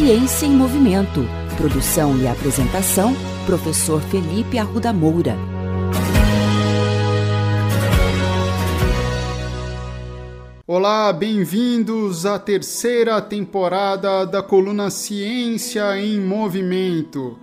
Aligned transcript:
Ciência 0.00 0.46
em 0.46 0.52
Movimento. 0.52 1.26
Produção 1.58 2.16
e 2.16 2.26
apresentação, 2.26 3.14
professor 3.44 4.00
Felipe 4.00 4.58
Arruda 4.58 4.94
Moura. 4.94 5.36
Olá, 10.66 11.12
bem-vindos 11.12 12.24
à 12.24 12.38
terceira 12.38 13.20
temporada 13.20 14.24
da 14.24 14.42
coluna 14.42 14.88
Ciência 14.88 15.98
em 15.98 16.18
Movimento. 16.18 17.38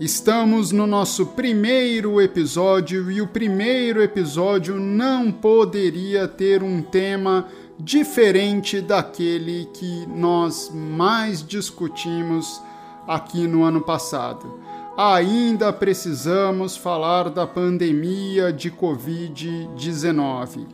Estamos 0.00 0.72
no 0.72 0.88
nosso 0.88 1.24
primeiro 1.26 2.20
episódio 2.20 3.08
e 3.08 3.22
o 3.22 3.28
primeiro 3.28 4.02
episódio 4.02 4.80
não 4.80 5.30
poderia 5.30 6.26
ter 6.26 6.60
um 6.60 6.82
tema 6.82 7.46
diferente 7.78 8.80
daquele 8.80 9.66
que 9.72 10.06
nós 10.06 10.70
mais 10.72 11.44
discutimos 11.46 12.62
aqui 13.06 13.46
no 13.46 13.64
ano 13.64 13.80
passado. 13.80 14.60
Ainda 14.96 15.72
precisamos 15.72 16.76
falar 16.76 17.28
da 17.28 17.46
pandemia 17.46 18.52
de 18.52 18.70
Covid-19. 18.70 20.66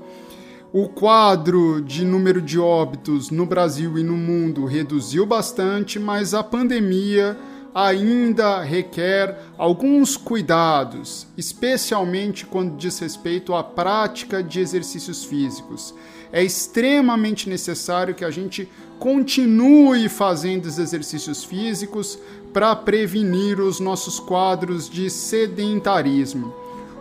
O 0.72 0.88
quadro 0.88 1.80
de 1.80 2.04
número 2.04 2.40
de 2.40 2.58
óbitos 2.58 3.30
no 3.30 3.44
Brasil 3.46 3.98
e 3.98 4.04
no 4.04 4.16
mundo 4.16 4.66
reduziu 4.66 5.26
bastante, 5.26 5.98
mas 5.98 6.32
a 6.34 6.44
pandemia 6.44 7.36
ainda 7.74 8.62
requer 8.62 9.38
alguns 9.56 10.16
cuidados, 10.16 11.26
especialmente 11.36 12.44
quando 12.44 12.76
diz 12.76 12.98
respeito 12.98 13.54
à 13.54 13.62
prática 13.62 14.42
de 14.42 14.60
exercícios 14.60 15.24
físicos. 15.24 15.94
É 16.32 16.42
extremamente 16.42 17.48
necessário 17.48 18.14
que 18.14 18.24
a 18.24 18.30
gente 18.30 18.68
continue 18.98 20.08
fazendo 20.08 20.66
os 20.66 20.78
exercícios 20.78 21.44
físicos 21.44 22.18
para 22.52 22.74
prevenir 22.76 23.60
os 23.60 23.80
nossos 23.80 24.20
quadros 24.20 24.88
de 24.88 25.08
sedentarismo. 25.08 26.54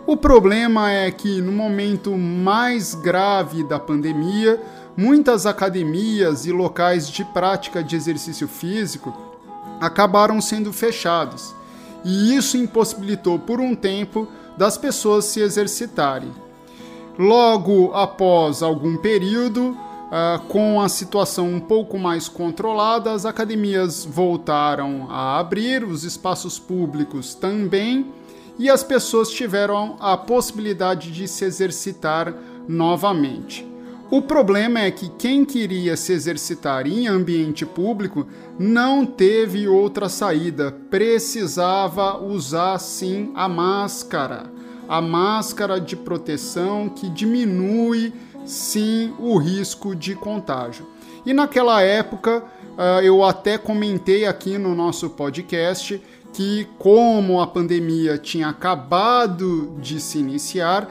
O 0.06 0.16
problema 0.16 0.90
é 0.90 1.10
que 1.10 1.40
no 1.40 1.52
momento 1.52 2.16
mais 2.16 2.94
grave 2.94 3.62
da 3.62 3.78
pandemia, 3.78 4.60
muitas 4.96 5.46
academias 5.46 6.46
e 6.46 6.52
locais 6.52 7.08
de 7.08 7.24
prática 7.24 7.82
de 7.82 7.94
exercício 7.94 8.48
físico 8.48 9.29
acabaram 9.80 10.40
sendo 10.40 10.72
fechados, 10.72 11.54
e 12.04 12.34
isso 12.34 12.56
impossibilitou 12.56 13.38
por 13.38 13.60
um 13.60 13.74
tempo 13.74 14.28
das 14.56 14.76
pessoas 14.76 15.24
se 15.26 15.40
exercitarem. 15.40 16.32
Logo 17.18 17.92
após 17.94 18.62
algum 18.62 18.96
período, 18.96 19.70
uh, 19.70 20.40
com 20.48 20.80
a 20.80 20.88
situação 20.88 21.48
um 21.48 21.60
pouco 21.60 21.98
mais 21.98 22.28
controlada, 22.28 23.12
as 23.12 23.24
academias 23.24 24.04
voltaram 24.04 25.06
a 25.10 25.38
abrir, 25.38 25.84
os 25.84 26.04
espaços 26.04 26.58
públicos 26.58 27.34
também, 27.34 28.12
e 28.58 28.68
as 28.68 28.82
pessoas 28.82 29.30
tiveram 29.30 29.96
a 30.00 30.16
possibilidade 30.16 31.10
de 31.10 31.26
se 31.26 31.44
exercitar 31.44 32.34
novamente. 32.68 33.69
O 34.10 34.20
problema 34.20 34.80
é 34.80 34.90
que 34.90 35.08
quem 35.08 35.44
queria 35.44 35.96
se 35.96 36.12
exercitar 36.12 36.84
em 36.84 37.06
ambiente 37.06 37.64
público 37.64 38.26
não 38.58 39.06
teve 39.06 39.68
outra 39.68 40.08
saída, 40.08 40.72
precisava 40.90 42.20
usar 42.20 42.76
sim 42.80 43.30
a 43.36 43.48
máscara. 43.48 44.50
A 44.88 45.00
máscara 45.00 45.80
de 45.80 45.94
proteção 45.94 46.88
que 46.88 47.08
diminui 47.08 48.12
sim 48.44 49.14
o 49.16 49.36
risco 49.36 49.94
de 49.94 50.16
contágio. 50.16 50.88
E 51.24 51.32
naquela 51.32 51.80
época, 51.80 52.42
uh, 52.76 53.00
eu 53.04 53.22
até 53.24 53.56
comentei 53.56 54.26
aqui 54.26 54.58
no 54.58 54.74
nosso 54.74 55.08
podcast 55.10 56.02
que, 56.32 56.66
como 56.80 57.40
a 57.40 57.46
pandemia 57.46 58.18
tinha 58.18 58.48
acabado 58.48 59.76
de 59.80 60.00
se 60.00 60.18
iniciar, 60.18 60.90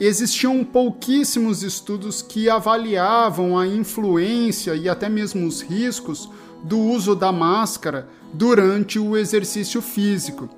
existiam 0.00 0.64
pouquíssimos 0.64 1.62
estudos 1.62 2.22
que 2.22 2.48
avaliavam 2.48 3.58
a 3.58 3.66
influência 3.66 4.74
e 4.74 4.88
até 4.88 5.08
mesmo 5.08 5.46
os 5.46 5.60
riscos 5.60 6.30
do 6.62 6.78
uso 6.78 7.14
da 7.14 7.32
máscara 7.32 8.08
durante 8.32 8.98
o 8.98 9.16
exercício 9.16 9.80
físico. 9.80 10.48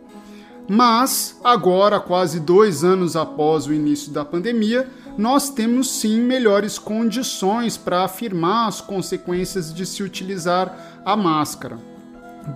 Mas, 0.69 1.39
agora, 1.43 1.99
quase 1.99 2.39
dois 2.39 2.84
anos 2.84 3.17
após 3.17 3.67
o 3.67 3.75
início 3.75 4.12
da 4.12 4.25
pandemia, 4.25 4.89
nós 5.19 5.51
temos 5.51 5.91
sim 5.91 6.21
melhores 6.21 6.78
condições 6.78 7.77
para 7.77 8.05
afirmar 8.05 8.69
as 8.69 8.81
consequências 8.81 9.75
de 9.75 9.84
se 9.84 10.03
utilizar 10.03 11.01
a 11.05 11.17
máscara. 11.17 11.77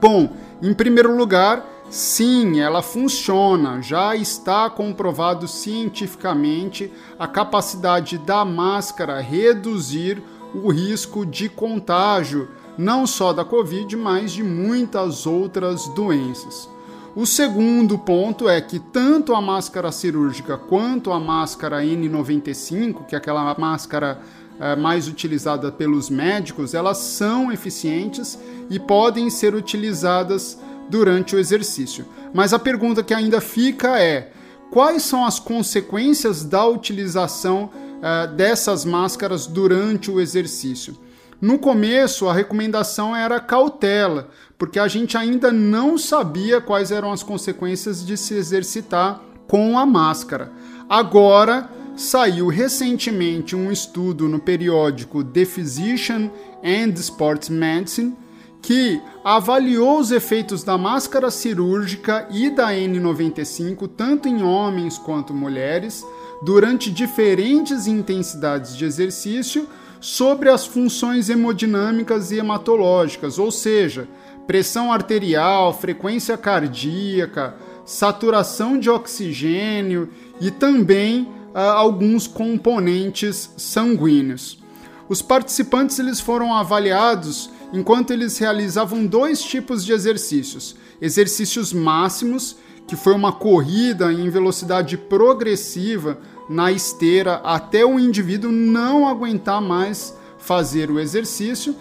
Bom, 0.01 0.33
em 0.62 0.72
primeiro 0.72 1.16
lugar, 1.16 1.73
Sim, 1.91 2.61
ela 2.61 2.83
funciona. 2.83 3.81
Já 3.81 4.17
está 4.17 4.69
comprovado 4.69 5.47
cientificamente 5.47 6.91
a 7.19 7.27
capacidade 7.27 8.19
da 8.19 8.45
máscara 8.45 9.21
reduzir 9.21 10.22
o 10.55 10.71
risco 10.71 11.27
de 11.27 11.49
contágio, 11.49 12.49
não 12.78 13.06
só 13.06 13.33
da 13.33 13.45
Covid, 13.45 13.97
mas 13.97 14.33
de 14.33 14.43
muitas 14.43 15.27
outras 15.27 15.89
doenças. 15.89 16.69
O 17.15 17.27
segundo 17.27 17.97
ponto 17.97 18.49
é 18.49 18.61
que 18.61 18.81
tanto 18.81 19.34
a 19.34 19.41
máscara 19.41 19.93
cirúrgica 19.93 20.56
quanto 20.56 21.12
a 21.12 21.21
máscara 21.21 21.81
N95, 21.81 23.06
que 23.06 23.15
é 23.15 23.19
aquela 23.19 23.55
máscara 23.56 24.21
é, 24.59 24.75
mais 24.75 25.06
utilizada 25.06 25.71
pelos 25.71 26.11
médicos, 26.11 26.75
elas 26.75 26.99
são 26.99 27.53
eficientes 27.53 28.37
e 28.69 28.81
podem 28.81 29.31
ser 29.31 29.55
utilizadas 29.55 30.59
durante 30.89 31.34
o 31.34 31.39
exercício. 31.39 32.06
Mas 32.33 32.53
a 32.53 32.59
pergunta 32.59 33.03
que 33.03 33.15
ainda 33.15 33.41
fica 33.41 33.99
é: 33.99 34.33
quais 34.71 35.03
são 35.03 35.25
as 35.25 35.39
consequências 35.39 36.45
da 36.45 36.67
utilização 36.67 37.71
uh, 37.71 38.33
dessas 38.34 38.84
máscaras 38.84 39.47
durante 39.47 40.11
o 40.11 40.21
exercício? 40.21 40.97
No 41.41 41.59
começo, 41.59 42.28
a 42.28 42.33
recomendação 42.33 43.15
era 43.15 43.39
cautela, 43.39 44.31
porque 44.56 44.78
a 44.78 44.89
gente 44.89 45.17
ainda 45.17 45.53
não 45.53 45.99
sabia 45.99 46.61
quais 46.61 46.91
eram 46.91 47.12
as 47.12 47.22
consequências 47.22 48.05
de 48.05 48.16
se 48.16 48.34
exercitar 48.34 49.21
com 49.47 49.78
a 49.78 49.84
máscara. 49.84 50.51
Agora, 50.89 51.69
saiu 51.97 52.49
recentemente 52.49 53.55
um 53.55 53.71
estudo 53.71 54.28
no 54.28 54.41
periódico 54.41 55.22
The 55.22 55.45
Physician 55.45 56.31
and 56.62 56.95
Sports 56.95 57.49
Medicine 57.49 58.16
que 58.64 58.98
avaliou 59.22 59.98
os 59.98 60.10
efeitos 60.10 60.64
da 60.64 60.78
máscara 60.78 61.30
cirúrgica 61.30 62.26
e 62.30 62.48
da 62.48 62.69
N95 62.69 63.91
tanto 63.94 64.26
em 64.26 64.42
homens 64.42 64.97
quanto 64.97 65.34
mulheres 65.34 66.02
durante 66.42 66.91
diferentes 66.91 67.86
intensidades 67.86 68.74
de 68.74 68.86
exercício 68.86 69.69
sobre 70.00 70.48
as 70.48 70.64
funções 70.64 71.28
hemodinâmicas 71.28 72.30
e 72.30 72.38
hematológicas, 72.38 73.38
ou 73.38 73.50
seja, 73.50 74.08
pressão 74.47 74.91
arterial, 74.91 75.78
frequência 75.78 76.38
cardíaca, 76.38 77.56
saturação 77.84 78.78
de 78.78 78.88
oxigênio 78.88 80.08
e 80.41 80.50
também 80.50 81.28
uh, 81.54 81.58
alguns 81.58 82.26
componentes 82.26 83.50
sanguíneos. 83.58 84.58
Os 85.06 85.20
participantes 85.20 85.98
eles 85.98 86.19
foram 86.19 86.54
avaliados 86.54 87.50
enquanto 87.72 88.12
eles 88.12 88.38
realizavam 88.38 89.06
dois 89.06 89.42
tipos 89.42 89.84
de 89.84 89.92
exercícios: 89.92 90.76
exercícios 91.00 91.72
máximos, 91.72 92.56
que 92.86 92.97
foi 92.97 93.14
uma 93.14 93.32
corrida 93.32 94.12
em 94.12 94.28
velocidade 94.28 94.97
progressiva 94.97 96.19
na 96.48 96.70
esteira 96.70 97.36
até 97.36 97.84
o 97.84 97.98
indivíduo 97.98 98.53
não 98.53 99.09
aguentar 99.09 99.60
mais 99.60 100.15
fazer 100.39 100.91
o 100.91 101.00
exercício, 101.00 101.74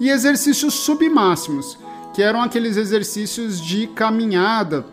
e 0.00 0.08
exercícios 0.08 0.74
submáximos, 0.74 1.78
que 2.14 2.22
eram 2.22 2.42
aqueles 2.42 2.76
exercícios 2.76 3.60
de 3.60 3.86
caminhada 3.88 4.86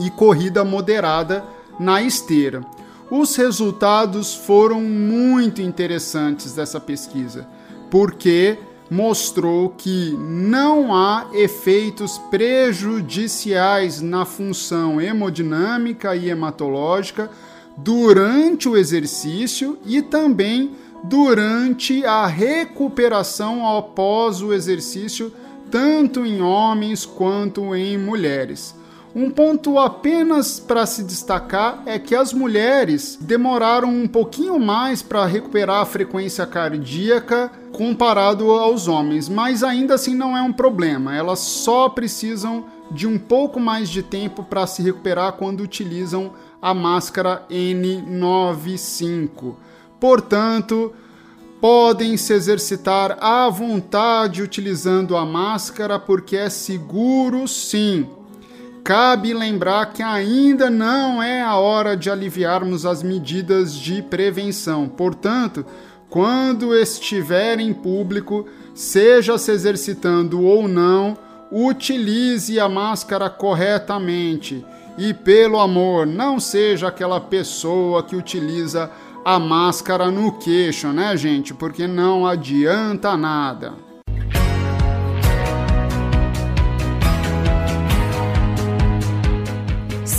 e 0.00 0.10
corrida 0.10 0.64
moderada 0.64 1.44
na 1.78 2.02
esteira. 2.02 2.64
Os 3.10 3.36
resultados 3.36 4.34
foram 4.34 4.80
muito 4.80 5.60
interessantes 5.60 6.54
dessa 6.54 6.80
pesquisa, 6.80 7.46
porque 7.90 8.58
mostrou 8.90 9.70
que 9.70 10.16
não 10.18 10.94
há 10.94 11.28
efeitos 11.32 12.18
prejudiciais 12.30 14.00
na 14.00 14.24
função 14.24 15.00
hemodinâmica 15.00 16.14
e 16.14 16.28
hematológica 16.28 17.30
durante 17.76 18.68
o 18.68 18.76
exercício 18.76 19.78
e 19.84 20.02
também 20.02 20.72
durante 21.02 22.04
a 22.04 22.26
recuperação 22.26 23.66
após 23.76 24.40
o 24.40 24.52
exercício, 24.52 25.32
tanto 25.70 26.24
em 26.24 26.40
homens 26.40 27.04
quanto 27.04 27.74
em 27.74 27.98
mulheres. 27.98 28.74
Um 29.14 29.30
ponto 29.30 29.78
apenas 29.78 30.58
para 30.58 30.84
se 30.86 31.04
destacar 31.04 31.84
é 31.86 32.00
que 32.00 32.16
as 32.16 32.32
mulheres 32.32 33.16
demoraram 33.20 33.88
um 33.88 34.08
pouquinho 34.08 34.58
mais 34.58 35.02
para 35.02 35.24
recuperar 35.24 35.82
a 35.82 35.86
frequência 35.86 36.44
cardíaca 36.44 37.48
comparado 37.72 38.50
aos 38.50 38.88
homens, 38.88 39.28
mas 39.28 39.62
ainda 39.62 39.94
assim 39.94 40.16
não 40.16 40.36
é 40.36 40.42
um 40.42 40.52
problema. 40.52 41.14
Elas 41.14 41.38
só 41.38 41.88
precisam 41.88 42.64
de 42.90 43.06
um 43.06 43.16
pouco 43.16 43.60
mais 43.60 43.88
de 43.88 44.02
tempo 44.02 44.42
para 44.42 44.66
se 44.66 44.82
recuperar 44.82 45.34
quando 45.34 45.60
utilizam 45.60 46.32
a 46.60 46.74
máscara 46.74 47.46
N95. 47.48 49.54
Portanto, 50.00 50.92
podem 51.60 52.16
se 52.16 52.32
exercitar 52.32 53.16
à 53.20 53.48
vontade 53.48 54.42
utilizando 54.42 55.16
a 55.16 55.24
máscara 55.24 56.00
porque 56.00 56.36
é 56.36 56.50
seguro 56.50 57.46
sim. 57.46 58.08
Cabe 58.84 59.32
lembrar 59.32 59.94
que 59.94 60.02
ainda 60.02 60.68
não 60.68 61.22
é 61.22 61.40
a 61.40 61.56
hora 61.56 61.96
de 61.96 62.10
aliviarmos 62.10 62.84
as 62.84 63.02
medidas 63.02 63.74
de 63.74 64.02
prevenção. 64.02 64.86
Portanto, 64.86 65.64
quando 66.10 66.74
estiver 66.74 67.58
em 67.58 67.72
público, 67.72 68.46
seja 68.74 69.38
se 69.38 69.50
exercitando 69.52 70.42
ou 70.42 70.68
não, 70.68 71.16
utilize 71.50 72.60
a 72.60 72.68
máscara 72.68 73.30
corretamente. 73.30 74.62
E 74.98 75.14
pelo 75.14 75.58
amor, 75.58 76.06
não 76.06 76.38
seja 76.38 76.88
aquela 76.88 77.18
pessoa 77.18 78.02
que 78.02 78.14
utiliza 78.14 78.90
a 79.24 79.38
máscara 79.38 80.10
no 80.10 80.32
queixo, 80.32 80.88
né, 80.88 81.16
gente? 81.16 81.54
Porque 81.54 81.86
não 81.86 82.26
adianta 82.26 83.16
nada. 83.16 83.83